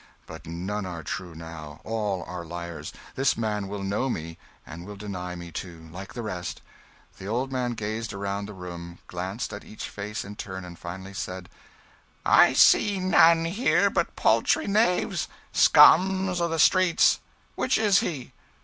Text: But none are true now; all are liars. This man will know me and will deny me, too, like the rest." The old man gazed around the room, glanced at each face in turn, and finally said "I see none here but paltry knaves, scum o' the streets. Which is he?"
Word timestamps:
But 0.25 0.47
none 0.47 0.87
are 0.87 1.03
true 1.03 1.35
now; 1.35 1.79
all 1.83 2.23
are 2.23 2.43
liars. 2.43 2.91
This 3.13 3.37
man 3.37 3.67
will 3.67 3.83
know 3.83 4.09
me 4.09 4.39
and 4.65 4.83
will 4.83 4.95
deny 4.95 5.35
me, 5.35 5.51
too, 5.51 5.87
like 5.91 6.15
the 6.15 6.23
rest." 6.23 6.59
The 7.19 7.27
old 7.27 7.51
man 7.51 7.73
gazed 7.75 8.11
around 8.11 8.47
the 8.47 8.55
room, 8.55 8.97
glanced 9.05 9.53
at 9.53 9.63
each 9.63 9.87
face 9.87 10.25
in 10.25 10.37
turn, 10.37 10.65
and 10.65 10.79
finally 10.79 11.13
said 11.13 11.49
"I 12.25 12.53
see 12.53 12.99
none 12.99 13.45
here 13.45 13.91
but 13.91 14.15
paltry 14.15 14.65
knaves, 14.65 15.27
scum 15.51 16.27
o' 16.29 16.47
the 16.47 16.57
streets. 16.57 17.19
Which 17.53 17.77
is 17.77 17.99
he?" 17.99 18.33